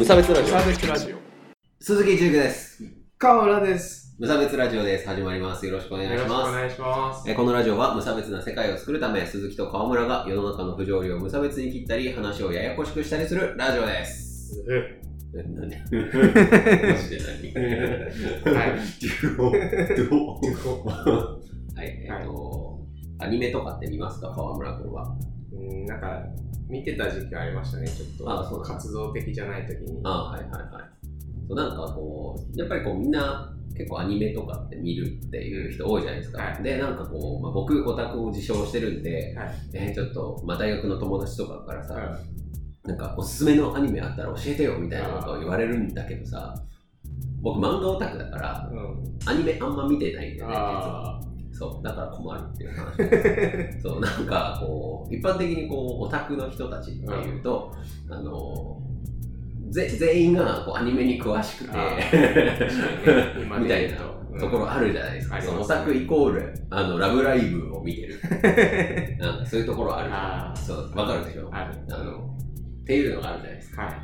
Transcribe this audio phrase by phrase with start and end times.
[0.00, 1.16] 無差別ラジオサーベスラジオ。
[1.78, 2.82] 鈴木純です。
[3.18, 4.16] 河村です。
[4.18, 5.06] 無差別ラジオです。
[5.06, 5.66] 始まります。
[5.66, 6.52] よろしくお願いよろしくおします。
[6.52, 7.28] 願いします。
[7.28, 14.64] えーこのラジオは無差別な世界を作るため、鈴木と川村が世の中の不条理を無差別に切ったり、話をややこしくしたりするラジオです。
[15.36, 15.76] えなんで？
[15.76, 15.82] マ
[16.96, 17.18] ジで
[17.52, 18.54] 何？
[18.56, 18.70] はい。
[18.70, 18.80] はい、
[21.78, 22.80] えっと、
[23.18, 24.30] アニメとかって見ますか？
[24.30, 25.14] 川村君は。
[25.52, 26.22] うん、なんか、
[26.70, 28.30] 見てた時期ありましたね、ちょっと。
[28.30, 30.00] あそ活動的じゃない時に。
[30.04, 31.06] あはいはいはい。
[31.48, 36.42] そうなんかこう、やっぱりこうみんな結構アニメとかって見るっていう人多いじゃないですか。
[36.42, 39.54] はいで、なんかこう、まあ、僕オタクを自称してるんで、はい。
[39.72, 42.18] えーちょっと、まあ、大学の友達とかからさ、は
[42.84, 46.54] なんかおすすめのアニメあったら教えてよみたいなことを言われるんだけどさ、
[47.42, 49.18] 僕漫画オタクだからい。、うん。
[49.26, 51.20] アニメあんま見てないんだよね、実は。
[51.66, 53.80] あそう、だから困るっていう話。
[53.82, 57.72] そう、なんかこう、一般的にこう、オタクの人たちっていうと、
[58.08, 58.80] あの、
[59.70, 61.70] ぜ全員がこうアニメに詳しくて
[63.60, 65.36] みたいなとところあるじゃないですか。
[65.36, 68.20] うんそのオタクイコール、あの、ラブライブを見てる。
[69.18, 70.02] なんかそういうところあ
[70.52, 70.62] るじ。
[70.62, 71.48] そう、わかるでしょ？
[71.52, 71.74] ある。
[71.90, 72.18] あの、
[72.82, 73.82] っていうのがあるじゃないですか。
[73.82, 73.94] はい。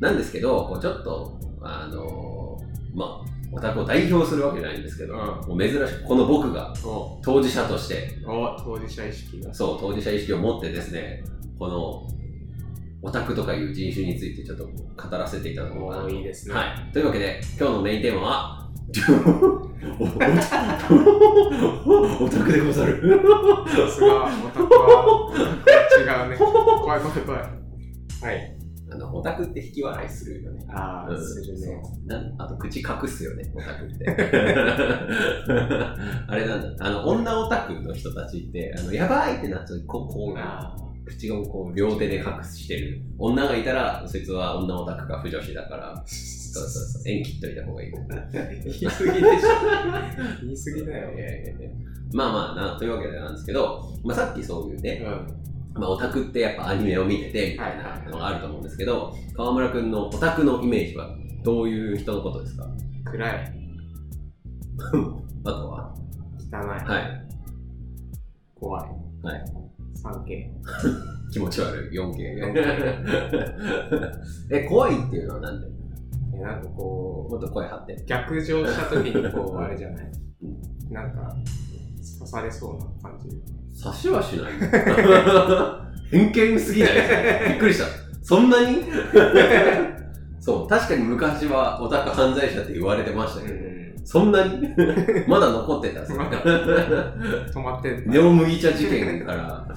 [0.00, 2.58] なんですけど、こうちょっと、あの、
[2.94, 9.52] まあ、オタクを代表するわけじゃないんですけど、うんもう珍しくこの僕がお、当事者として、お、当事者意識が。
[9.52, 11.22] そう、当事者意識を持ってですね、
[11.58, 12.08] この、
[13.04, 14.72] オタクとかいう人種についてちょっと語
[15.16, 16.54] らせていただこうかなお、いいですね。
[16.54, 16.92] はい。
[16.92, 18.58] というわけで、今日のメインテーマは、
[19.98, 20.04] お
[22.24, 23.20] オタクでござる。
[23.66, 25.32] さすが、オタクは
[26.00, 26.36] 違うね。
[26.38, 26.52] 怖
[26.96, 27.40] い怖い怖い。
[28.22, 28.56] はい。
[28.92, 30.64] あの、オタクって引き笑いするよね。
[30.68, 31.82] ああ、うんするね。
[32.06, 34.04] なんあと口隠すよね、オタクって。
[36.28, 47.88] あれなんだ、あの、女オタクの人たちって、あの、やばいってなっちゃう、こう、こう、あ口をこう、両手で隠してる女がいたら、そいつは女オタクか不女子だから、そうそうそう、縁切っといた方がいい。
[47.88, 48.98] い言い過ぎでしょ。
[50.42, 51.08] 言い過ぎだよ。
[51.10, 51.70] やいやいや
[52.12, 55.41] まあまあな、というわけでなんですけど、まあさっきそういうね、うん。
[55.74, 61.08] まあオタクってやっぱアニメを見てて、みたいなのがあると思うんですけど、川村くんのオタクのイメージは
[61.42, 62.66] どういう人のことですか？
[63.04, 63.32] 暗い。
[65.44, 65.94] あとは？
[66.52, 66.60] 汚い。
[66.88, 67.26] はい。
[68.54, 68.90] 怖い。
[69.22, 69.44] はい。
[70.02, 70.50] 3K。
[71.32, 72.20] 気持ち悪い 4K
[74.52, 75.66] え怖いっていうのはなんで？
[76.34, 80.10] えなんかこもっと声張ってう、逆上した時にこう、あれじゃない？
[80.90, 81.34] なんか、
[82.18, 83.28] 刺されそうな感じ。
[83.80, 84.52] 刺しはしない。
[86.10, 86.92] 偏見すぎない？
[87.50, 87.86] びっくりした。
[88.22, 88.82] そんなに？
[90.40, 93.62] そう確かに昔はオタク犯罪者って言われてましたけど、ん。
[94.04, 94.68] そんなに？
[95.28, 96.00] まだ残ってた。
[96.04, 98.02] 止まってる。
[98.06, 99.74] ネオ麦茶事件からあ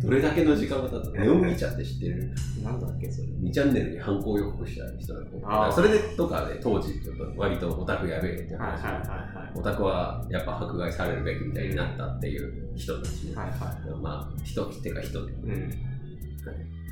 [0.00, 2.32] どれだけの時間が経ったネオ麦茶って知ってる？
[2.62, 3.28] なんだっけ、それ。
[3.28, 13.50] 2チャンネルに犯行予告した人だとそれでとかで当時ちょっと割とオタクやべえって話、はいはいはオタクはやっぱ迫害されるべきみたいになったっていう人たちね、いはい。
[13.50, 13.54] は
[13.86, 15.20] いはまあ人っていうか人。
[15.20, 15.30] うん。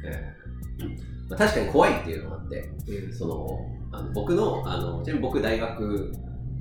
[0.04, 3.12] えーまあ、確かに怖いっていうのがあってうん。
[3.12, 6.12] そのあの僕のあのちなみに僕大学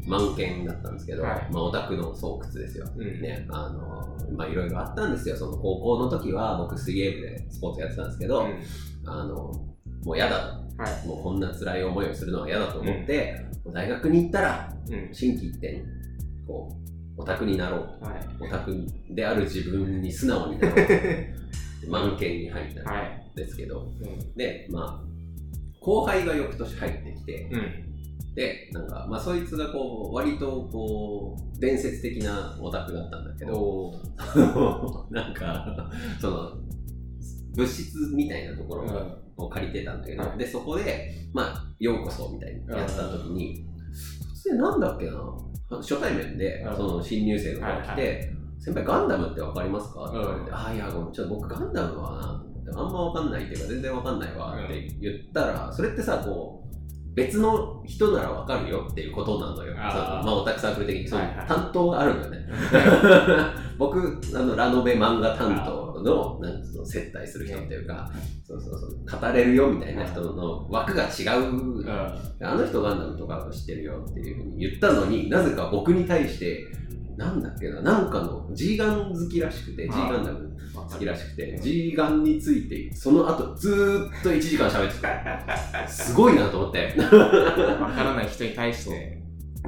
[0.07, 3.21] 満研だったんですけど、はいまあ、オタクの巣窟ですようん。
[3.21, 5.35] ね、あの、まあ、いろいろあったんですよ。
[5.35, 8.59] その高校の時は僕水泳部でスポーツやってたんですけど、うん
[9.07, 9.35] あの、
[10.03, 10.35] もう嫌だ
[10.77, 11.01] はい。
[11.03, 11.07] と。
[11.07, 15.13] もうこんな辛い思いをするのは嫌だと思って、もう大学に行ったら、うん。
[15.13, 15.83] 心機一転、
[16.47, 16.69] こ
[17.17, 18.05] う、オタクになろう。
[18.05, 18.27] はい。
[18.41, 18.75] オタク
[19.11, 20.88] である自分に素直になろう。
[21.89, 23.31] 満研に入ったんはい。
[23.35, 24.35] ですけど、うん。
[24.35, 25.05] で、まあ、
[25.79, 27.84] 後輩が翌年入ってきて、うん。
[28.35, 33.93] で、なんか、まあ、そいつがこう、割とこう、伝説的なオタクだったんだけど、
[35.09, 35.89] なんか、
[36.19, 36.51] その、
[37.55, 39.25] 物質みたいなところうん。
[39.38, 40.38] を借りてたんだけど、はい。
[40.38, 43.65] で、そこで、まあ、ようこそみたいにやった時に、
[44.45, 45.13] 突然なんだっけな、
[45.77, 46.75] 初対面でう、ん。
[46.75, 50.03] その新入生の子が来て、は先輩ガンダムってわかりますか？
[50.05, 56.64] って言われて、うんあ、いや、ちょっと僕ガンダムはな、あんまわかんないっていうか、全然わかんないわって言ったら、それってさ、こう、
[57.15, 59.73] 別の人ならわかるよっていうことなのよ。
[59.77, 62.45] あまあ、オタクサークル的に、その担当があるんだよね。
[63.79, 68.12] 僕、あの、ラノベ漫画担当の、なんつうの、接待する人っていうか、
[68.44, 71.41] そうそうそう、語れるよみたいな人の枠が違う。
[71.41, 71.89] うん。
[71.89, 76.68] あの人ガンダムとか知ってるよっていうふうに言ったのになぜか僕に対して、
[77.17, 85.88] なんだっけな、なんかの G ガン好きらしくて、G ガンダム好きらしくて、G ガンについて、その後ずーっと1時間喋ってた。
[85.88, 86.94] すごいなと思って。
[86.97, 89.25] わからない人に対して、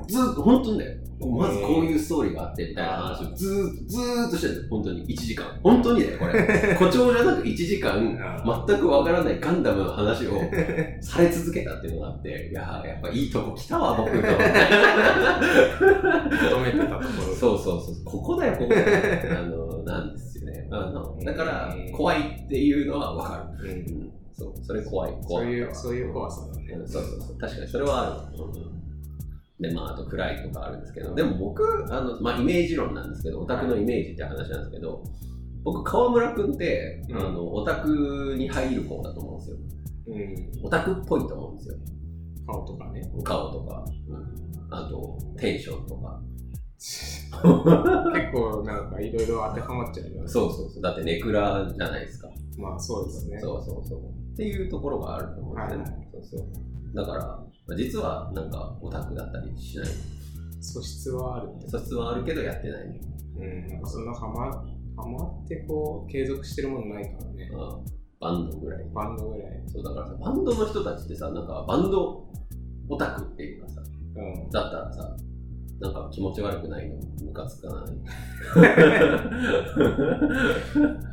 [0.07, 0.85] ずーっと、本当にね、
[1.19, 5.59] まずこういうストーリーがあってみたいな話をずーっと、ずーっとしてる本当に1時間。
[5.63, 6.33] 本当にね、これ。
[6.77, 10.39] 誇張じゃなく1時間、全くわからないガンダムの話を
[11.01, 14.17] され続けたっていうのがあって、いやー、やっぱいいとこ来たわ、僕と。
[14.17, 14.29] 求
[16.59, 17.35] めてたところ。
[17.35, 17.95] そうそうそう。
[18.05, 19.39] ここだよ、ここだよ。
[19.39, 20.67] あの、なんですよね。
[20.69, 23.63] あの、だから、怖いっていうのはわかる。
[23.63, 23.73] うんう
[24.03, 24.11] ん。
[24.33, 25.13] そう、それ怖い。
[25.25, 25.45] 怖い。
[25.45, 26.73] そういう、そういう怖さだね。
[26.73, 27.37] うんそうそうそう。
[27.39, 28.43] 確かにそれはある。
[28.43, 28.76] うん
[29.59, 35.03] で、まあ、あと暗いとかあるんですけど、でも僕、あの、まあ、イメージ論なんですけど、オタクのイメージって話なんですけど、
[35.63, 39.57] 僕、川村くんって、うんあの、オタクに入る方だと思うんですよ。
[40.07, 40.65] うん。
[40.65, 41.75] オタクっぽいと思うんですよ。
[42.45, 43.01] 顔とかね。
[43.23, 46.21] 顔とか、うん、あと、テンションとか。
[46.79, 50.27] 結構なんかいろいろ当てはまっちゃうよね。
[50.27, 50.81] そうそうそう。
[50.81, 52.29] だってネクラじゃないですか。
[52.57, 53.39] まあそうですね。
[53.41, 53.99] そうそうそう。
[53.99, 55.83] っていうところがあると思うんですよね。
[55.83, 56.47] はいそうそう。
[56.93, 57.19] だから、
[57.67, 59.87] まあ実はなんかオタクだったりしない。
[60.59, 61.49] 素質はある。
[61.67, 62.99] 素質はあるけどやってない。
[63.37, 63.67] うん。
[63.67, 64.51] なんかそんなハマ、
[65.01, 67.49] ハマってこう、継続してるものないからね。
[67.53, 67.59] うん
[68.19, 68.85] バンドぐらい。
[68.95, 69.61] バンドぐらい。
[69.67, 72.25] そうだからさ、バンドの人たちってさ、なんかバンド
[72.89, 73.79] オタクっていうかさ、
[74.15, 74.49] うん。
[74.49, 75.15] だったらさ、
[75.79, 76.95] なんか気持ち悪くないの？
[77.25, 77.89] ムカつかない？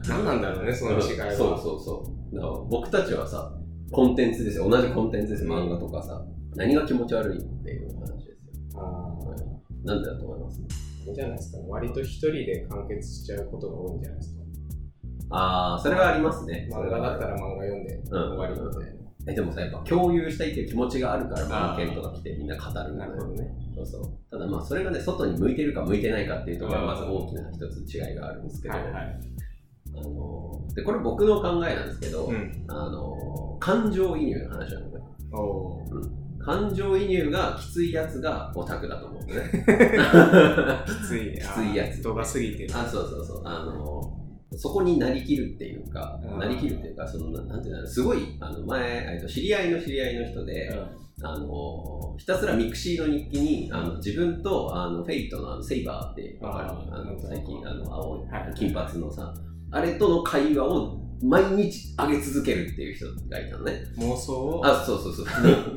[0.08, 1.30] 何なんだろうね、その違いは。
[1.32, 2.34] そうそうそう。
[2.34, 3.52] だから僕たちはさ、
[3.90, 4.68] コンテンツですよ。
[4.68, 5.54] 同じコンテンツですよ。
[5.54, 6.24] 漫画とかさ。
[6.56, 8.80] 何が気持ち悪いっていう話ですよ。
[8.80, 10.62] あはいなんでだと思います？
[10.62, 11.64] あ、いいんじゃないですかね。
[11.68, 14.42] 割と一人で完結しちゃうことが多いんじゃないですか。
[15.30, 16.68] ああ、それはありますね。
[16.72, 18.94] 漫画だったら漫画読んでうん終わりみたい
[19.26, 23.08] え、でもさ、やっぱ共有したいっていう気持ちがあるから、文献とか来てみんな語るんな。
[23.08, 23.56] だよね。
[23.74, 24.12] そうそう。
[24.30, 29.20] ただまあ、それがね、外に向いてるか向いてないかっていうところはまず大きな一つ違いがあるんですけど、はいはい。
[29.96, 32.64] あので、これ僕の考えなんですけど、うん。
[32.68, 33.16] あの
[33.64, 35.02] 感情移入の話なのよ。
[35.32, 35.82] おお。
[36.38, 39.32] 感情移入がきついやつがオタクだと思うね。
[40.84, 41.40] きついね。
[41.40, 42.70] きついやつ人が過ぎてる。
[42.76, 43.42] あ、そうそうそう。
[43.42, 44.20] あの
[44.54, 59.34] そこになりきるっていうか、うんなりきるっていうか、その、ななんていうんだろう、すごい、あの、前、えっと知り合いの知り合いの人で、うあのひたすらミクシーの日記に、あの自分と、あの、フェイトのあのセイバーって、わかるあの、最近、あの、青い、金髪のさ、
[59.70, 63.72] あれとの会話を毎日上げ続けるっていう人がいたのね。
[63.96, 64.66] ん妄想を？
[64.66, 65.26] あ、そうそうそう。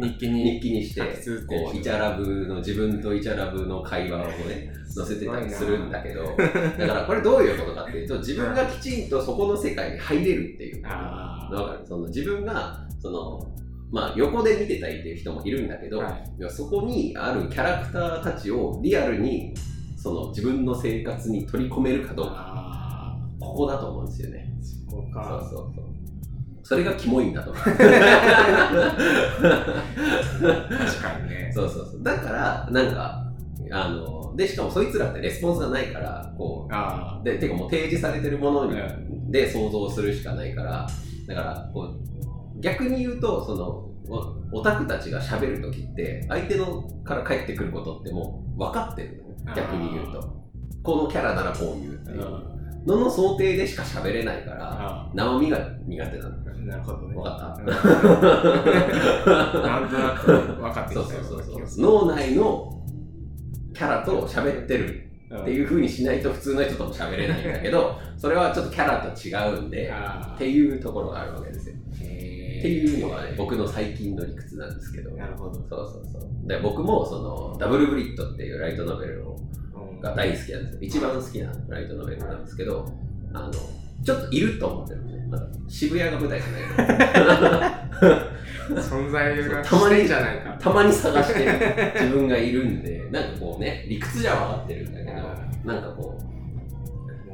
[0.02, 1.02] 日記日に記にして
[1.48, 6.24] こうイチャラブの自分とイチャラブの会話をね載せてたりするんだけど。
[6.24, 10.84] だからこれどういうことかっていうと自分がきちんとそこの世界に入れるっていう。
[10.86, 11.86] あわかる？
[11.88, 13.40] その自分がその
[13.90, 16.24] まあ横で見てたいっていう人もいるんだけど、はい。
[16.50, 19.54] そこにあるキャラクターたちをリアルに
[19.96, 22.34] その自分の生活に取り込めるかどうか。
[22.36, 24.44] あここだと思うんですよね。
[24.46, 25.84] ーそこそうかそうそう。
[26.64, 27.84] それがキモいんだと確か
[31.24, 31.52] にね。
[31.54, 32.04] そうそうそう。
[32.04, 33.32] だから、なんか、
[33.72, 38.70] あの、で、しかもそいつらってレスポンスがないから、こあう、で、てかもう提示されてるもの
[39.32, 40.88] で想像するしかないから、
[41.28, 50.38] だから、こう、逆に言うと、その、おオタクたちが喋るときって、相手のから返ってくることってもう分かってるのよあー逆に言うと。
[50.84, 52.57] このキャラならこう言うってあいう
[52.88, 56.36] のの想定でしか喋れないから、あ生身が苦手なの。
[56.38, 57.16] ーなるほどね。
[57.16, 57.62] 分かった？
[57.62, 57.68] うん。
[59.64, 62.84] なんとなく分かってきたよそうそうそう脳内の
[63.74, 71.76] キャラと喋ってるうんっていう風にしないと普通の人とも喋れないんだけど、それはちょっとキャラと違うんで、あっていうところがあるわけですよ。
[71.76, 75.12] っていうのがね、僕の最近の理屈なんですけど。
[75.12, 75.54] なるほど。
[75.56, 76.48] そうそうそう。
[76.48, 79.57] で、僕もその、ダブルブリッドっていうライトノベルをうん
[80.02, 80.80] が大好きなんですよ。
[80.82, 82.86] 一番好きなライトノベルなんですけど、
[83.34, 83.52] あの、
[84.04, 85.28] ちょっといると思ってるんですね。
[85.30, 88.28] まだ渋谷が舞台じゃない。
[88.76, 91.52] 存在がたまにじゃないかたまに探してる
[91.94, 96.20] 自分がいるんで、なんかこうね、理屈じゃ分かってるんだけど、なんかこ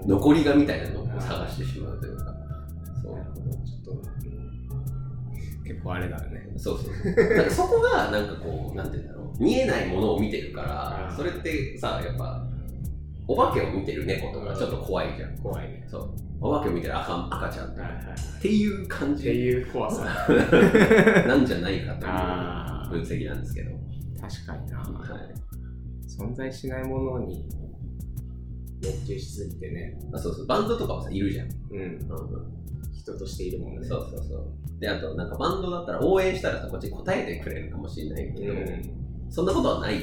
[0.05, 2.35] う、残りがみたいなのを探してしまうというか、
[3.01, 7.35] そうちょっとうん結構あれだねそうそうそう。
[7.35, 12.45] なんかそこが、なんかこう、なんていうんだろう、見えないものを見てるからそれってさ、やっぱ、
[13.27, 15.37] お化けを見てる猫とかちょっと怖いじゃん。
[15.37, 16.09] 怖いねそう。
[16.41, 20.03] お化けを見てる赤赤ちゃんとかはいはいはいっていう感ってじいう怖さ
[21.27, 21.95] なんじゃないか
[22.89, 23.71] という分析なんですけど。
[24.21, 24.83] 確かになは
[25.19, 25.33] い。
[26.07, 27.45] 存在しないものに
[28.81, 30.45] 熱中しすぎてねあそうそう。
[30.45, 31.47] バンドとかもさ、いるじゃん。
[31.71, 31.99] うんうん
[32.93, 34.79] 人としているもんねそうそうそう。
[34.79, 39.02] で、あと、なんかバンドだったら応援したらさ、こっち答えてくれるかもしれないけど、うん
[39.33, 39.99] そんなことはない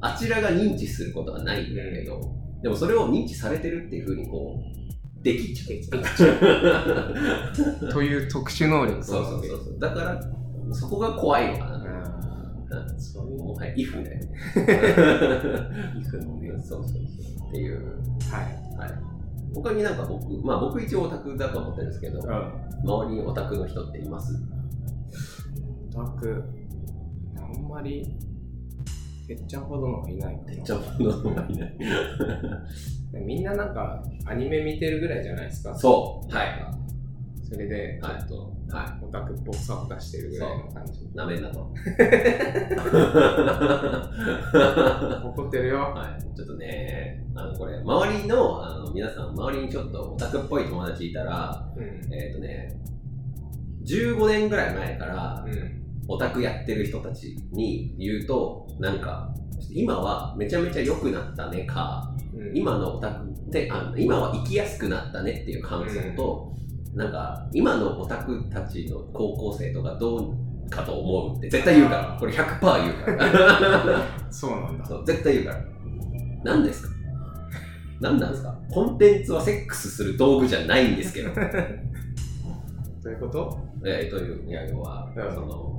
[0.00, 2.18] あちらが認知することはないんだけど、
[2.62, 6.02] でもそれを認知されてるっていうふうにこう、できちゃう。
[7.88, 9.78] あという特殊能力そうそうそうそう。
[9.78, 10.18] だから、
[10.72, 11.76] そこが怖いのかな。
[11.76, 14.18] あうんそういうもはやイフね。
[14.56, 16.50] イフのね。
[16.58, 17.48] そうそうそう。
[17.50, 18.00] っていう。
[18.30, 18.44] はい。
[18.78, 18.90] はい。
[19.54, 22.26] 他になんか僕、まあ僕一応オタクだと思ってるんですけど、うん。
[22.82, 24.32] 周りにオタクの人っています？
[25.94, 26.61] オタク、あ
[27.58, 28.16] んまり、
[29.26, 31.76] てっちゃんほどのはいないかなめっちゃものがいない。
[33.24, 35.74] みんななんか、アニメ見てるぐらいじゃないですか？
[35.74, 36.34] そう。
[36.34, 36.48] はい。
[37.44, 38.34] それで、ちょはいっと、
[38.70, 41.04] はオタクっぽさを出してるぐらいの感じ。
[41.04, 41.10] い。
[41.14, 41.70] なめんなと。
[45.28, 45.78] 怒ってるよ。
[45.94, 46.22] はい。
[46.34, 51.84] ちょっとね、あの、これ、周りの、あの、皆さん、周りにちょっとオタクっぽい友達いたら、うん。
[52.14, 52.80] えっ、とね、
[53.84, 55.81] 15年ぐらい前から、うん。
[56.08, 59.32] オタクやってる人たちに言うと、なんか、
[59.72, 66.52] 今はめちゃめちゃ良くなったねか、うん、今のオタクってあ今は生きやすくなったねっていう感想と、
[66.94, 70.34] なんか今のオタクたちの高校生とかど
[70.66, 72.16] うかと思うって絶対言うから。
[72.18, 74.02] これ100%言うから。
[74.30, 74.84] そうなんだ。
[74.84, 75.64] そう絶対言うから。
[76.44, 76.94] 何ですか？
[78.00, 78.54] 何なんですか？
[78.70, 81.30] コンテンツはセックスする道具じゃないんですけど。
[83.02, 83.58] どういうこと？
[83.84, 85.34] えーといういや要は、うん。
[85.34, 85.71] その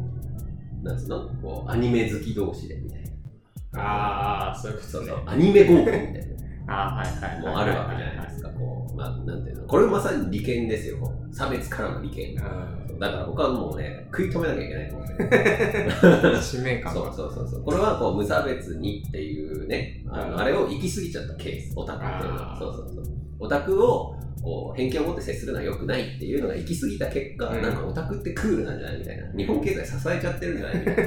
[0.84, 1.30] なんつうの？
[1.42, 3.04] こうアニメ好き同士でみたい
[3.74, 5.24] なああ、そういうことねそうそう。
[5.26, 6.20] アニメ合コンみたいな
[6.74, 7.42] ああ、はいはいはい。
[7.42, 10.98] もうあるわけじゃないですか、こう、まあ、なんていうの、これまさに利権ですよ、
[11.32, 12.36] 差別からの利権。
[12.36, 16.38] うだから僕はもうね、食い止めなきゃいけないと思って。
[16.42, 17.14] 使命感そうが。
[17.14, 17.64] そうそうそう。
[17.64, 22.56] これはこう無差別にっていうね、あうんのあれを行き過ぎちゃったケース、オタクっていうのは。
[22.60, 23.13] そうそうそう。
[23.44, 29.32] オタクをこう偏見を持って接するのは良くないっていうのが行き過ぎた結果、うんなんかオタクってクールなんじゃないみたいな。
[29.34, 31.04] 日本経済支えちゃってるんじゃないみたいな。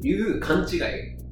[0.00, 0.80] いう勘違い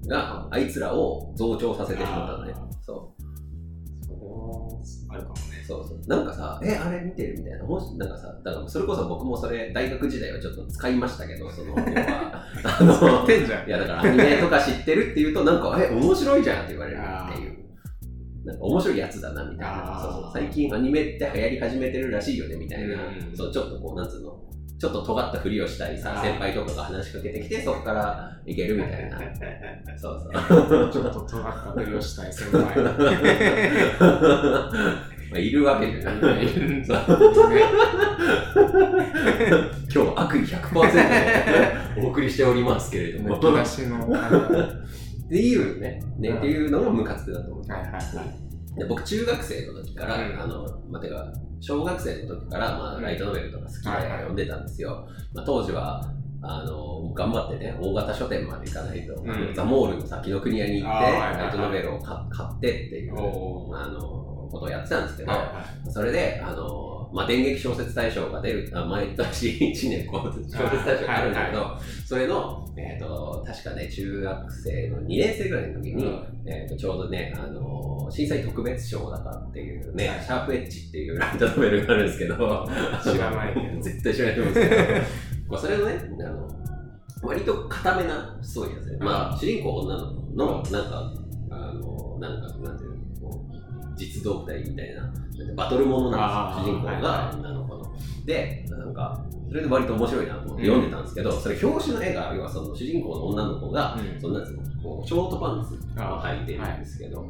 [0.08, 2.68] があいつらを増長させてしまったのねあ。
[2.82, 4.04] そう。
[4.04, 4.80] それは
[5.10, 5.64] あるかもね。
[5.66, 6.00] そうそう。
[6.06, 7.64] なんかさ、え、あれ見てるみたいな。
[7.64, 17.65] もし、なんかさ、だからそれこそ僕もそれ、大学時代はちょっと使いましたけど、その、 要は、あの、てんじゃんいやだからアニメとか知ってるって言うと、なんか、え、面白いじゃんって言われるっていう。
[18.46, 20.00] なんか面白いやつだなみたいな。
[20.00, 20.30] そうそう。
[20.32, 22.94] 最近アニメって流行り始めてるらしいよねみたいな。
[22.94, 24.40] うんそう、ちょっとこう、なんつうの。
[24.78, 29.18] ちょっと尖ったふりをしたりさ、先輩とかが話しかけてきて、そこからいけるみたいな。
[29.98, 30.32] そうそう。
[30.92, 32.76] ちょっと尖ったふりをしたい先輩。
[35.28, 36.46] まあ、いるわけじゃない。
[39.92, 43.36] 今日悪意100%でお送りしておりますけれども。
[43.36, 44.06] むき出しの。
[45.26, 46.38] っていうね、ね、うん。
[46.38, 47.66] っていうのがムカつくだと思う。
[47.66, 48.78] いはいはい。
[48.78, 50.40] で僕、中学生の時から、うん。
[50.40, 51.26] あの、まあ、てか、
[51.60, 53.02] 小学生の時から、まあ、うん。
[53.02, 54.10] ライトノベルとか好きではいはい。
[54.10, 55.08] 読んでたんですよ。
[55.34, 59.30] まあ、当時は、あの、頑張ってね、大型書店まで行かないと、ん。
[59.30, 63.14] あのザ・モールの先の国屋に行って、ライトノベルを買買ってっていう、
[63.74, 76.24] あの、ことをやってたんですけど、はいはそれで、あの、まあ、電撃小説大賞が出る、あ毎年 1年こう小説大賞があるんだけど、はそれの、えっ、と、確かね、中学生の2年生ぐらいの時に、うん。
[76.44, 80.20] えっ、と、ちょうどね、あの、震災特別賞だからっていうね、はい。
[80.20, 82.36] シャープエッジっていうライトノベルがあるんですけど、
[83.02, 83.80] 知らないけど。
[83.80, 84.82] 絶対知らないと思うんですけど、
[85.48, 86.48] まあ、それのね、あの、
[87.22, 89.06] 割と固めなストーリーなんですね。
[89.06, 91.14] まあ、主人公女の子の、なんか、
[91.48, 92.95] あの、なんか、なんていうの、
[93.96, 95.12] 実動部隊みたいな、
[95.54, 97.86] バトルものなんですよ、主人公あーが女の子の。
[98.24, 104.20] で、なんか、それで割と面白いなと思って読んでたんですけど、それ表紙の絵が、要はその主人公の女の子が、うん。
[104.20, 107.26] そんなんですよこうショートパンツを履いてるんですけど、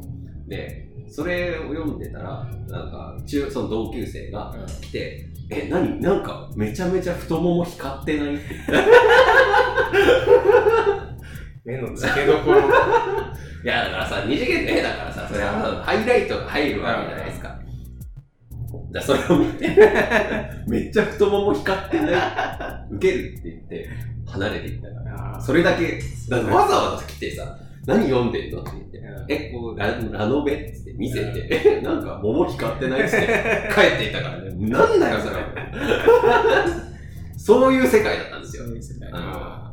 [0.47, 8.43] で、それを読んでたら、なんか、中その同級生が来て、え、何なんか、めちゃめちゃ太もも光ってないって。
[11.63, 12.61] 目の付けどころ。
[13.67, 17.49] いや、だからさ、二次元の絵だからさ、それはハイライトが入るわけじゃないですか。
[17.49, 17.61] だか
[18.93, 19.67] らそれを見て、
[20.67, 23.89] めっちゃ太もも光ってない、ウケるって言って、
[24.25, 25.41] 離れていったから。
[25.41, 33.27] それだけ、だわざわざ来てさ、何読んでんのって言って、うんえ、こう、ララノベって見せて、え、なんか桃光ってないっつって
[33.75, 35.35] 帰っていったからね、なんだよそれ。
[37.37, 38.75] そういう世界だったんですよそう。
[38.75, 38.81] いう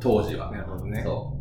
[0.01, 0.51] 当時はー。
[0.51, 1.01] なるほどね。
[1.01, 1.34] そう。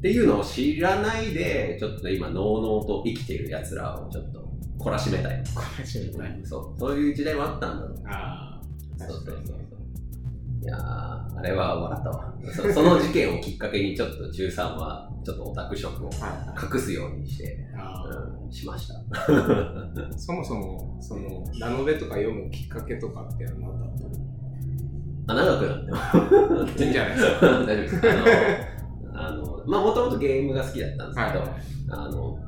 [0.00, 5.44] っていうのを知らないで、ちょっと今、のうのうと生きてる奴らをちょっと懲らしめたい。
[5.54, 6.40] これ知りたい。
[6.42, 6.80] そう。
[6.80, 7.98] そういう時代もあったんだろう。
[8.06, 8.60] ああ、
[8.98, 9.56] そうそうそう。
[10.62, 12.34] いやー、あれは笑ったわ。
[12.50, 16.10] そその事件をきっかけにちょっと中3は、ちょっとオタク色を
[16.74, 18.02] 隠すようにして、あ
[18.46, 18.94] うん、しました。
[19.10, 24.30] ー そもそも、その、ラノベとか読むきっかけとかって何だったの？
[25.26, 26.66] あ、長くなっても。
[26.66, 27.46] いいんじゃないですか。
[27.64, 28.10] 大丈夫です。
[28.10, 28.24] あの、
[29.66, 31.50] まあ、もともとゲームが好きだったんですけど、はい。
[31.90, 32.38] あの、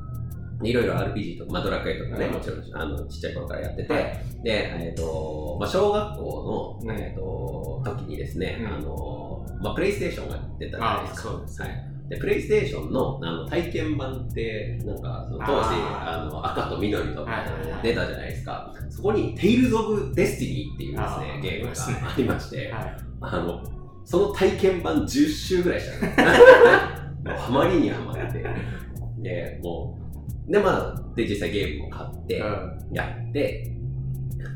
[0.61, 4.03] いろいろ RPG とか、まあ、ドラクエとかね、うんもちろんあのちっちゃい頃からやってて、はい
[4.43, 11.21] で、えっ、と、まあ、小学校の、うんえっ、と、時にですね、うんあの、まあ、プレイステーションが出たじゃないですか。
[11.29, 11.93] そうですね。
[12.09, 18.73] で、プレイステーションのあの体験版って、なんか、その当時、あの赤と緑とかはいはいはい出たじゃないですか。
[18.89, 22.97] そこに、テイルズ・オブ・デスティニーっていうですね、あーゲームがありまして、はい。
[23.21, 23.63] あの、
[24.03, 27.02] その体験版10周ぐらいしたの。
[27.25, 28.43] ハマりにハマって。
[29.19, 29.99] で、も
[30.47, 33.73] う、で、まあ、で、実際ゲームも買って、うんやって、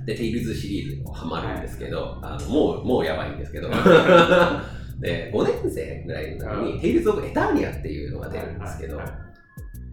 [0.05, 3.69] で、テイルズシリーズにもハマるんですけど、あのもう、もうやばいんですけど、
[4.99, 8.99] で、5年生ぐらいの時に、うんテイルズ・オブ・エターニアっていうのが出るんですけど、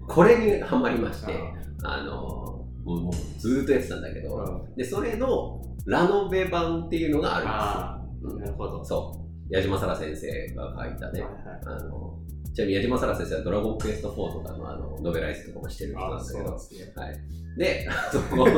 [0.06, 1.32] これにハマりまして、
[1.82, 2.12] ああの、
[2.84, 8.46] もうもうずーっとやってたんだけど、うんで、それのラノベ版っていうのがあるんですよ。
[8.46, 8.78] なるほど。
[8.78, 9.23] うんそう。
[9.50, 12.18] 矢島沙羅先生が書いたね、はいはいあの、
[12.54, 16.50] ちなみに矢島沙羅先生はドラゴンクエスト4とかのあのノベライズとかもしてる人なんだけど。
[17.00, 17.20] はい。
[17.58, 18.48] で、そこ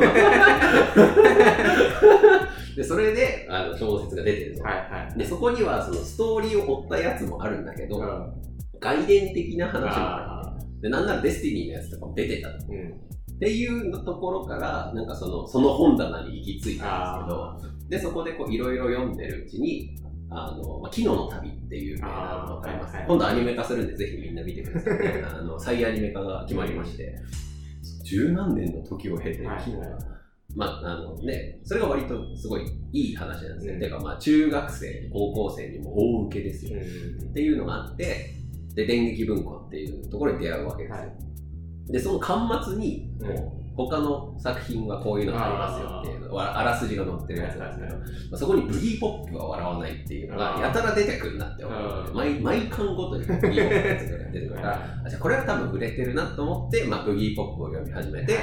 [2.75, 4.63] で、それで、あの、小説が出てるの。
[4.63, 5.17] はいはい。
[5.17, 8.33] で、そこには、そのストーリーを追ったやつもあるんだけど、うん
[8.79, 10.81] 外伝的な話もあある。
[10.81, 12.49] で、なんならデスティニーのやつとかも出てた。
[12.49, 13.39] っーうん。
[13.39, 17.57] ていうところから、なんかその、その本棚に行き着いたんですけど、あ
[17.89, 19.95] で、そこでこう、いろいろ読んでるうちに、
[20.29, 22.13] あの、まあ、昨日の旅っていう映画が
[22.55, 23.07] わかります、あーはいはい。
[23.07, 24.99] 今度アニメ化するんで、ぜひみんな見てください。
[24.99, 25.23] ね。
[25.25, 27.15] あの、再アニメ化が決まりまして、
[28.03, 29.59] 十何年の時を経て、はい。
[29.59, 30.17] 昨日が
[30.55, 33.73] まあ、あのね、それが割とすごいいい話なんですね。
[33.73, 33.79] うん。
[33.79, 36.79] てか、まあ、中学生、高校生にも大受けですよ。
[36.79, 37.29] うん。
[37.29, 38.33] っていうのがあって、
[38.73, 40.97] で、電撃文庫っていうところに出会うわけですよ。
[40.97, 41.91] はい。
[41.91, 43.35] で、その端末に、うん。
[43.35, 46.35] こう他の作品はこういうのがありますよっていうの。
[46.35, 52.15] わあらすじが載ってるやつなんですけど、まあ、そこにブギーポップは笑わないっていうのがやたら出てくるなって思って、うん。
[52.15, 54.55] 毎毎巻ごとにブギーポップのやつが出てくる。
[54.55, 58.37] から、あじゃあこれは多分売れてるなと思って、まあ、ブギーポップを読み始めて、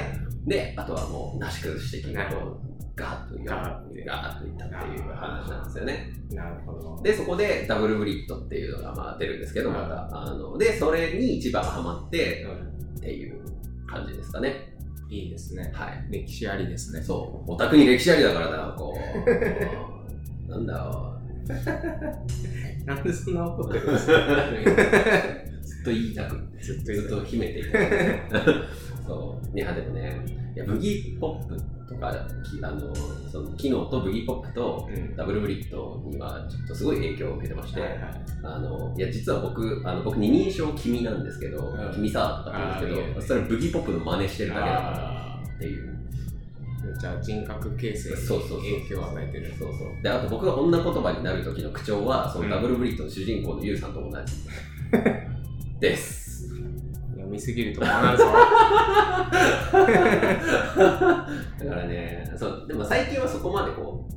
[0.45, 6.13] で、あとはもう、なし崩し的にこう、ガーッとガいったっていう話なんですよね。
[6.31, 7.01] なるほど。
[7.03, 10.09] で、そこでダブルブリッドっていうのがまあ出るんですけど、また。
[10.11, 12.75] あので、それに一番ハマってうん。
[12.95, 13.39] っていう
[13.85, 14.74] 感じですかね。
[15.09, 15.71] いいですね。
[15.73, 16.05] はい。
[16.09, 17.01] 歴史ありですね。
[17.01, 17.51] そう。
[17.51, 18.93] オタクに歴史ありだからな、こ
[20.47, 20.49] う。
[20.49, 21.11] なんだよ。
[22.85, 24.13] なんでそんな怒ってるんですか？
[25.61, 27.79] ずっと言いたくて、ずっとずっと秘めていた。
[29.07, 29.57] そう。
[29.57, 30.15] いや、でもね、
[30.55, 31.55] いやブギーポップ
[31.87, 32.11] とか、
[32.43, 32.93] きあの、
[33.31, 37.99] その、機能とブギーポップとうんダブルブリッドにはちょっとすごい影響を受けてまして、はいはい
[38.43, 45.91] あの、いや、実は僕、あの僕二人称君なんですけど、うん君さとかって言うんですけど、それブギーポップの真似してるだけだからあっていう。
[45.91, 45.95] ー
[46.99, 49.53] じゃあ人格形成にそうそうそう影響を与えてる。
[49.57, 50.03] そうそう。
[50.03, 54.33] で、あと僕が女言葉になる時の口調は、そのうんダブルブリッドの主人公のユウさんと同じ。
[55.79, 56.14] です。
[57.35, 58.25] 読みすぎるとこうなるぞ。
[58.25, 58.31] だ
[61.69, 64.15] からね、そう、でも最近はそこまでこう、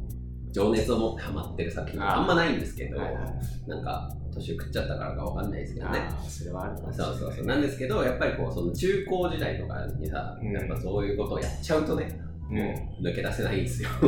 [0.53, 3.25] 情熱を持ってハマってる作品があんまないんですけど、はいはい
[3.69, 6.09] なんか、年食っちゃったからかわかんないですけどね。
[6.29, 7.47] それはあるそうそうそう。
[7.47, 13.89] なんですけど、やっぱりこう、その中高時代とかにさ、うんやっぱそういうことをやっちゃうとね、うん抜け出せないんですよ。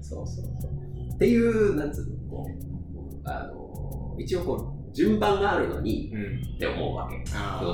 [0.00, 1.14] そうそうそう。
[1.14, 6.40] っていう、なんつうの、こう、あの、一応こう、順番があるのにうん。
[6.56, 7.22] って思うわけ。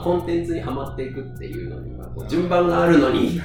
[0.02, 3.40] コンテンツにはまっていくっていうのには、こう順番があるのに、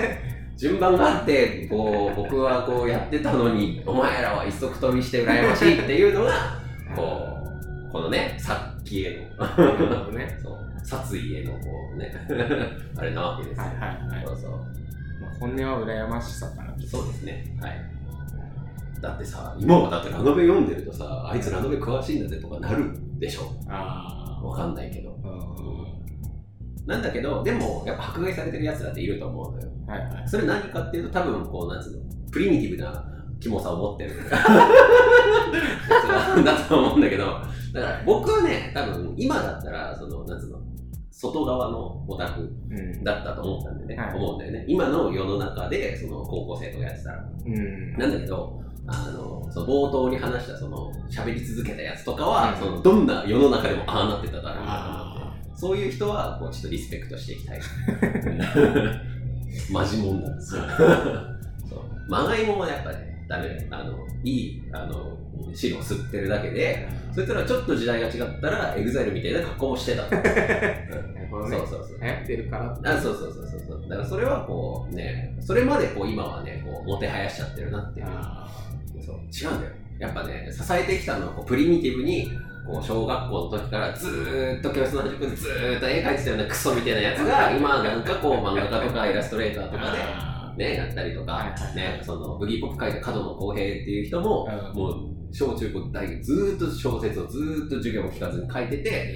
[0.58, 6.32] 順番があって、こう、僕はこうやってたのに、お前らは一足飛びして羨ましいっていうのが、
[6.94, 7.38] こ
[7.88, 10.36] う、このね、殺気への、ね。
[10.44, 11.58] そう、殺意へのこ
[11.94, 12.14] うね、
[12.98, 13.64] あれなわけですよ。
[13.64, 14.26] はいはいはい。
[14.26, 14.50] そうそう。
[14.50, 16.74] まあ、本音は羨ましさかな。
[16.86, 17.56] そうですね。
[17.58, 17.72] はい。
[19.00, 22.92] だってさ、今はだってラノベ読んでるとさ、あいつラノベ詳しいんだぜとかなる
[23.22, 23.54] でしょ。
[23.68, 25.16] あわかんないけど。
[25.24, 25.28] あ。
[25.28, 25.36] うん。
[26.86, 29.68] なんだけど、でも、やっぱ迫害されてる奴だっていると思うのよ。
[29.86, 30.28] はいはい。
[30.28, 31.98] それ何かっていうと、多分こう、なんつうの、
[32.32, 33.04] プリミティブな
[33.38, 34.10] キモさを持ってる。
[36.44, 37.26] だと思うんだけど、
[37.72, 40.58] だから僕はね、多分今だったら、その、なんつうの、
[41.12, 43.04] 外側のオタクうん。
[43.04, 44.64] だったと思ったんでね、はい思うんだよね。
[44.66, 47.24] 今の世の中で、その高校生とかやってたら。
[47.46, 47.92] うん。
[47.96, 48.60] なんだけど、
[48.92, 57.60] あの、その冒頭に話したその喋り続けたやつとかは、うんそのどんな世の中でもああなってただろうなそういう人はこうちょっとリスペクトしていきたい。
[59.70, 60.62] マジモンなんですよ。
[61.68, 61.80] そう。
[62.08, 63.66] まがいもはやっぱね、ダメ。
[63.70, 65.16] あの、いい、あの、
[65.54, 70.02] 汁を吸ってるだけで、そいつらちょっと時代が違ったら、エグザイルみたいな格好もしてた。
[71.36, 71.50] うん。
[71.50, 71.98] そうそうそう。
[72.02, 72.94] 流行ってるから。
[72.94, 73.82] あそうそうそうそうそう。
[73.88, 78.06] だからそれはこうね、それまでこう今はね、こう、もてはやしちゃってるなっていう。
[79.02, 79.16] あそう。
[79.50, 79.74] 違うんだよ。
[79.98, 82.30] やっぱね、支えてきたのはこうプリミティブに、
[82.66, 94.94] こう小学校の時からずーっと教室の端っこでずーっと絵描いてたようなクソみたいなやつが今なんかこう漫画家とかイラストレーターとかあでねやったりとか、ねそのブギーポップ描いた上遠野浩平っていう人も、うんもう
[95.34, 99.14] 小中高大学ずーっと小説をずーっと授業も聞かずに書いてて、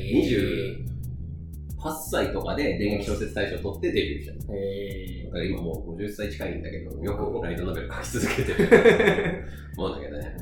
[1.78, 4.52] 28歳とかで電撃小説大賞取ってデビューした。
[4.54, 9.44] えだから今もう50歳近いんだけど、よくライトノベル書き続けてる
[9.76, 10.36] もんだけどね。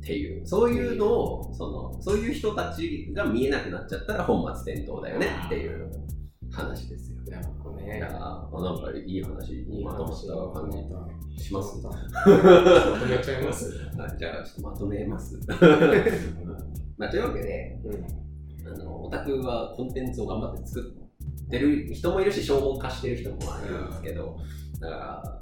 [0.00, 5.88] っていう、そういうのを、その、そういう人たちが見えなくなっちゃったら本末転倒だよねっていう
[6.50, 7.18] 話ですよ。
[7.24, 7.98] ー、なるほどね。
[7.98, 10.70] いやーなんかいい話にまとまった感
[11.38, 11.80] じします？
[11.84, 13.80] まとめちゃいます？
[13.96, 15.38] あ じゃあ、ちょっとまとめます。
[16.98, 18.04] まあ、というわけで、うん。
[18.66, 20.94] あのオタクはコンテンツを頑張って作
[21.46, 24.36] ってる人もいるし、消耗化してる人もまあいるんですけど、
[24.80, 24.94] だか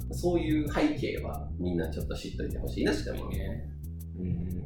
[0.09, 3.29] ら、そういう背景はみんなちょっと知っといてほしいなって思う。
[3.31, 3.69] ね。
[4.19, 4.61] うん。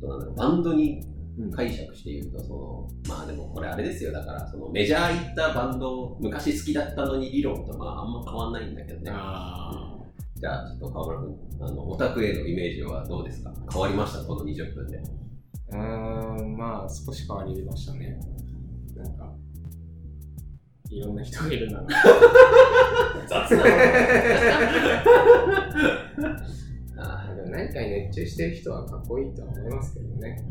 [0.00, 1.02] どうなんだろうバンドに
[1.38, 9.10] うん解釈して言うと、その、まあでもこれあれですよ、だから、そのメジャー行ったバンド、昔好きだったのに理論とまああんま変わんないんだけどね。
[9.14, 9.96] あ
[10.36, 13.52] じゃあ、ちょっと川村君、あの、オタクへのイメージはどうですか？
[13.70, 14.24] 変わりました？
[14.24, 15.00] この20分で。
[15.72, 15.76] あ。
[15.76, 18.18] うーん、まあ少し変わりましたね。
[18.96, 19.32] なんか、
[20.90, 21.86] いろんな人がいるなら。
[23.28, 23.64] 雑な
[26.98, 30.44] あでも何かに熱中してる人はかっこいいとは思いますけどね。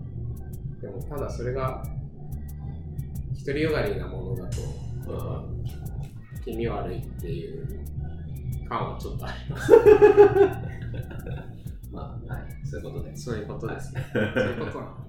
[0.81, 1.83] でもただそれが
[3.45, 4.57] 独りよがりなものだと、
[6.43, 7.67] 気味悪いっていう
[8.67, 9.71] 感はちょっとあります。
[11.91, 13.15] まあ、はい、そういうことで。
[13.15, 14.05] そういうことですね。
[14.13, 15.08] そういうことなの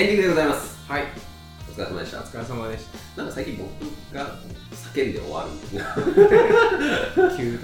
[0.00, 0.90] エンディングでございます。
[0.90, 1.02] はい、
[1.68, 2.22] お疲れ様でしたお。
[2.22, 3.18] 疲れ様でした。
[3.18, 3.68] なんか最近僕
[4.14, 4.38] が
[4.72, 5.50] 叫んで終わる。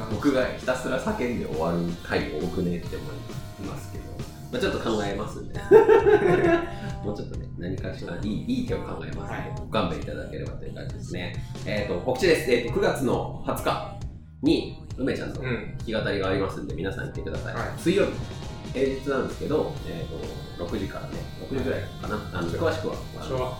[0.12, 4.04] 僕がひたすら叫んで終わる回多くねって思いますけど、
[4.52, 5.54] まあ、ちょっと考えますんで、
[7.02, 11.42] もうちょっとね、何かしらいいいい手を考えますので、はいご勘弁いただければという感じですね。
[11.64, 12.52] えっ、と、告知です。
[12.52, 13.98] えっ、と、9月の20日
[14.42, 15.78] に、梅ちゃんの弾うん。
[15.78, 17.54] き語りがありますんで、皆さん行ってください。
[17.54, 18.12] はい水曜日、
[18.74, 21.18] 平日なんですけど、えっ、と、6時からね、
[21.50, 22.16] 6時ぐらいかな。
[22.32, 23.58] あの詳しくは、場所は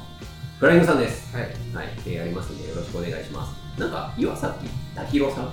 [0.59, 1.37] フライングさんです。
[1.37, 1.45] はい。
[1.75, 3.81] はい、でやりますんで、よろしくお願いします。
[3.81, 5.53] なんか、岩崎太弘さん？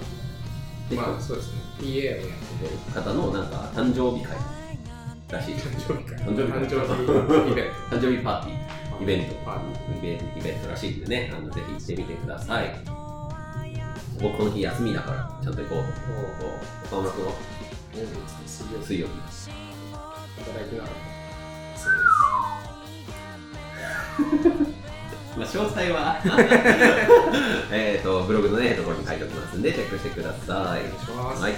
[0.95, 1.61] まあそうですね。
[1.79, 4.37] PA をやってて、方のなんか誕生日会
[5.29, 6.17] らしい誕生日会。
[6.17, 6.75] 誕生日会誕生
[7.45, 8.63] 日イベン誕生日パーティト。
[8.99, 12.75] ーイベントパーテイベントイベントらしいんでねあのぜひ行ってみてください
[14.21, 16.85] 僕この日休みだからちゃんと行こうィー。
[16.85, 17.31] 岡村君は？
[18.45, 18.85] 水曜日。
[18.85, 19.13] 水曜日
[20.45, 21.12] 働いてなかった。
[25.35, 26.21] まあ、詳細は
[27.71, 31.41] えっとブログのねところに書いておきますんでチェックしてくださいお願いします。
[31.41, 31.55] はい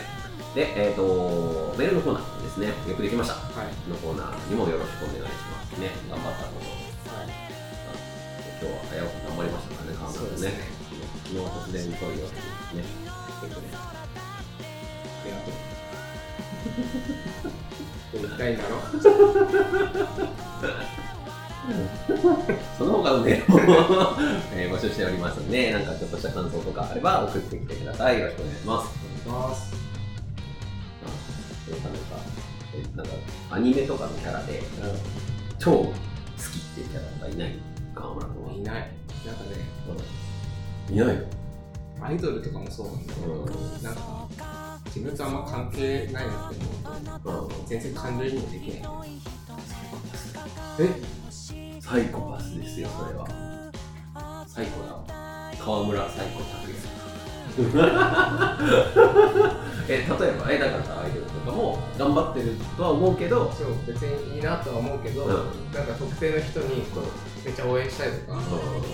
[0.56, 3.74] でえっ、とメールのコーナーですねよくできましたはい。
[3.90, 6.70] のコーナーにもよろしくお願いしますね頑張ったこと
[7.12, 7.30] はい。
[8.62, 10.48] 今日は早起き頑張りましたからね、川村君ね。
[11.26, 12.36] 昨日突然撮るよって
[12.78, 12.86] ね。
[13.42, 13.68] 結構ね。
[13.76, 13.78] あ
[15.26, 15.38] りが
[17.52, 17.65] と
[18.18, 18.22] う。
[18.22, 18.78] 言いたいんだろ
[22.78, 23.60] その他のメールも、
[24.54, 28.20] えー募集しておりますので、なんかちょっとした感想とかあれば送ってきてください。
[28.20, 28.90] よろしくお願いします。
[29.28, 29.74] お願いします。
[31.68, 31.90] なんか、
[32.76, 33.12] えなんか
[33.52, 34.62] アニメとかのキャラで、
[35.58, 35.94] 超好きっ
[36.76, 37.58] ていうキャラとかいない？
[37.96, 38.54] 川村君は。
[38.54, 38.92] いない。
[39.26, 39.50] なんかね、
[40.92, 41.24] いないよ。
[42.02, 43.46] アイドルとかもそうなんだけど、う
[43.80, 44.28] んなんか、
[44.86, 46.60] 自分とあんま関係ないなって
[47.26, 48.82] 思うと、全然感情移入できない。
[50.80, 51.82] え？
[51.82, 53.28] サイコパスですよ、それは。
[54.48, 55.04] サイコだ。
[55.60, 56.95] 河村サイコ拓也。
[59.88, 60.16] え、例えば、
[60.52, 65.34] え、だからさ、アイドルとかも頑張ってるとは思うけど、そう、別にいいなとは思うけど、うん
[65.74, 67.04] なんか特定の人にこう
[67.46, 68.42] めっちゃ応援したいとか、う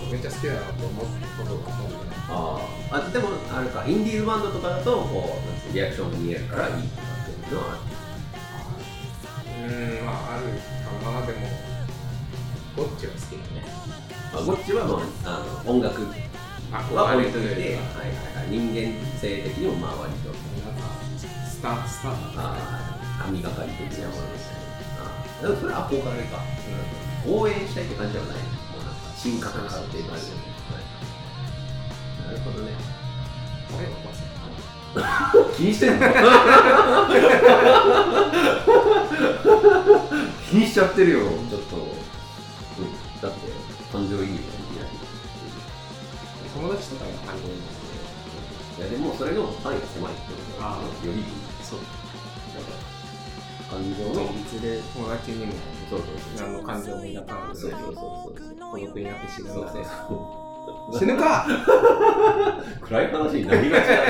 [0.08, 1.04] んめっちゃ好きだなと思う
[1.38, 1.54] ことが多
[1.88, 1.96] いね。
[2.28, 5.38] あーあ、でも、あれか、インディーズバンドとかだと、こ
[5.70, 6.84] う、リアクションが見えるからいいとか
[7.22, 7.80] っていうのはある。
[9.64, 10.44] うーん、まあある
[11.02, 11.38] かな、でも、
[12.76, 13.64] ゴッチは好きだね。
[14.32, 15.26] まあ、こっちは、まあ、あ
[15.64, 16.00] の音楽
[16.72, 17.58] あ、は置いといて、はいはい、
[18.52, 20.34] 人間性的にも、まあ、割と、な
[20.68, 20.84] んか、
[21.48, 22.52] スター、スターだ。
[22.52, 24.56] あー神がかり的なものですね。
[25.00, 26.36] あーでも、それは憧れか。
[27.26, 28.36] 応援したいって感じではない。
[28.36, 28.42] も
[28.76, 30.76] うなんか、進化感っていう感じで、は
[32.36, 32.40] い。
[32.44, 32.72] ほどね。
[33.72, 33.88] あれ？
[35.56, 36.04] 気にしてんの
[40.50, 41.20] 気にしちゃってるよ。
[41.48, 41.86] ちょっと、うん、
[43.22, 43.38] だって
[43.90, 44.36] 感情移入ができ
[44.76, 44.88] ない
[46.54, 47.81] 友達とかが感情に
[48.78, 51.24] いやでもそれの範囲が狭いってことあより
[51.62, 51.80] そう。
[53.70, 55.52] 感情の現実で友達にも
[55.88, 56.48] そうそうそう。
[56.48, 58.00] 何の感情も抱かないそうそうそうそ
[58.34, 58.34] う。
[58.58, 59.68] 孤独になって死ぬそう
[60.98, 61.46] 死ぬか。
[62.82, 63.94] 暗い話になりがちだ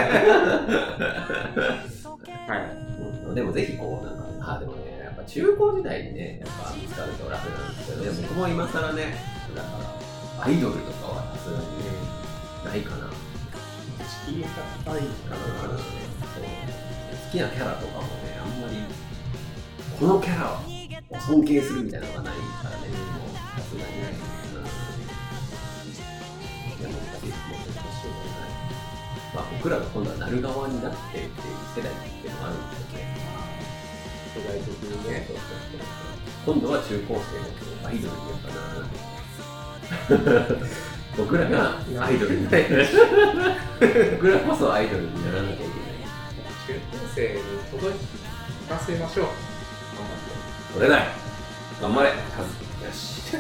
[2.49, 3.35] はい。
[3.35, 9.15] でもぜひこうなんかあでもねやっぱ中高時代にねやっぱ見つかると楽なんですけどね僕も今更ね
[9.55, 9.69] だか
[10.39, 11.65] らアイドルとかはさすがに
[12.65, 13.09] ないかな
[14.01, 14.49] 敷居が
[14.85, 15.37] 高いかな
[15.69, 18.77] そう好きなキャラとかもねあんまり
[19.99, 22.95] このキャラを尊敬するみたいなのがないからねも
[23.27, 24.15] うさすがにね
[24.55, 24.63] うん
[26.81, 28.25] いや難しいもう難しいよね
[29.35, 31.31] まあ僕らが今度はなる側になってっていう
[31.77, 33.03] 世代っていうのがあるんですよね
[34.35, 35.29] 世代的にね
[36.45, 37.21] 今度は中高生
[37.83, 39.05] のアイドルにやっぱならなきゃ
[40.17, 41.02] いけな。
[41.17, 42.87] 僕らがアイドルになる。
[44.17, 45.71] 僕らこそアイドルにならなきゃいけない。
[46.67, 47.99] 中高生に届
[48.69, 49.27] かせましょう。
[50.75, 51.11] それだよ
[51.81, 52.11] 頑張れ。
[52.11, 52.49] カズ
[52.85, 52.93] よ。
[52.93, 53.37] し。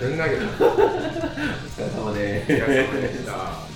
[0.00, 0.42] ぶん投げた。
[0.64, 0.68] お
[1.68, 3.67] 疲れ様でお疲れ様でした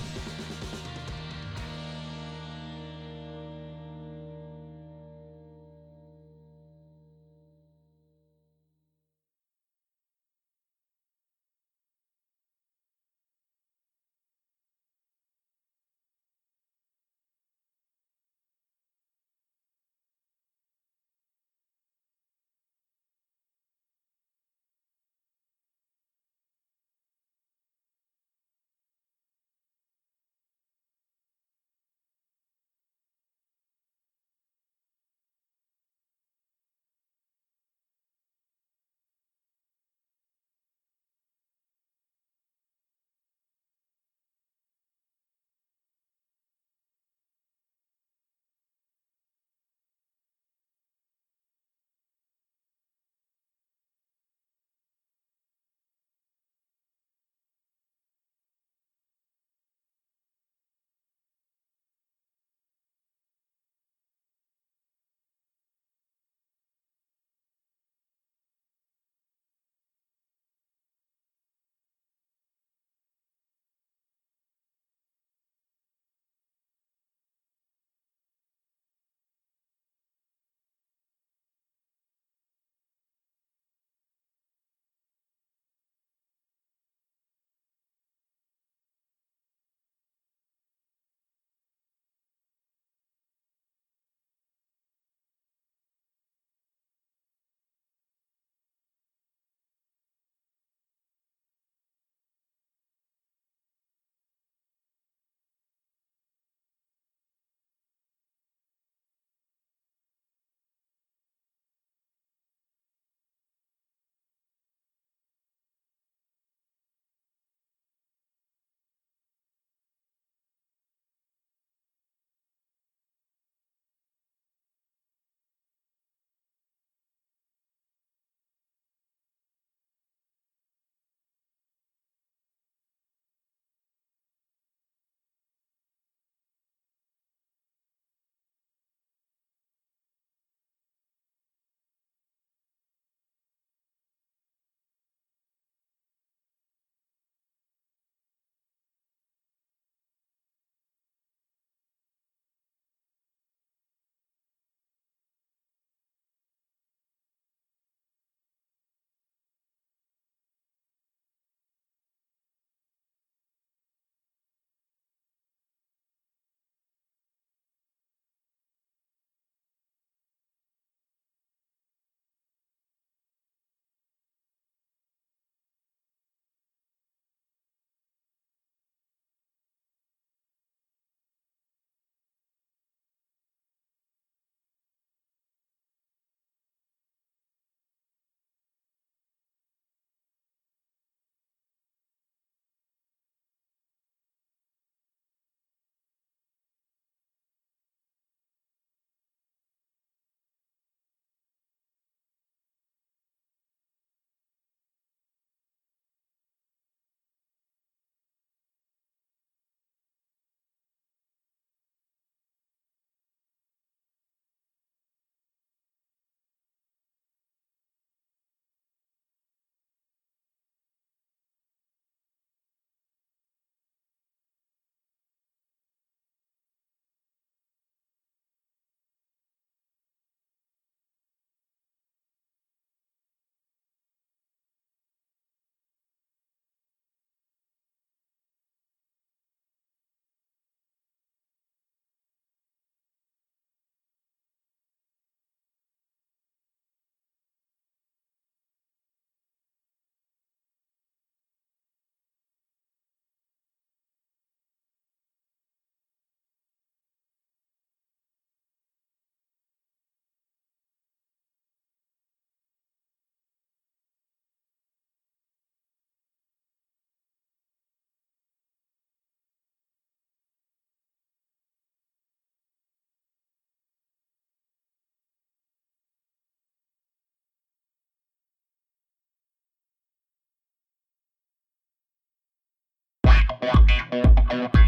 [284.13, 284.82] Música